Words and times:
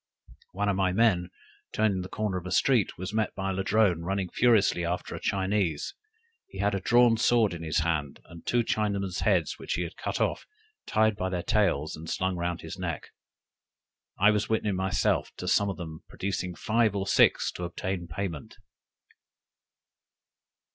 One 0.53 0.67
of 0.67 0.75
my 0.75 0.91
men 0.91 1.29
turning 1.73 2.01
the 2.01 2.09
corner 2.09 2.37
of 2.39 2.47
a 2.47 2.51
street 2.51 2.97
was 2.97 3.13
met 3.13 3.35
by 3.35 3.51
a 3.51 3.53
Ladrone 3.53 4.01
running 4.01 4.31
furiously 4.31 4.83
after 4.83 5.13
a 5.13 5.19
Chinese; 5.19 5.93
he 6.47 6.57
had 6.57 6.73
a 6.73 6.79
drawn 6.79 7.17
sword 7.17 7.53
in 7.53 7.61
his 7.61 7.81
hand, 7.81 8.19
and 8.25 8.43
two 8.43 8.63
Chinaman's 8.63 9.19
heads 9.19 9.59
which 9.59 9.73
he 9.75 9.83
had 9.83 9.95
cut 9.97 10.19
off, 10.19 10.47
tied 10.87 11.15
by 11.15 11.29
their 11.29 11.43
tails, 11.43 11.95
and 11.95 12.09
slung 12.09 12.35
round 12.35 12.61
his 12.61 12.79
neck. 12.79 13.09
I 14.17 14.31
was 14.31 14.49
witness 14.49 14.73
myself 14.73 15.29
to 15.37 15.47
some 15.47 15.69
of 15.69 15.77
them 15.77 16.03
producing 16.09 16.55
five 16.55 16.95
or 16.95 17.05
six 17.05 17.51
to 17.51 17.63
obtain 17.63 18.07
payment! 18.07 18.57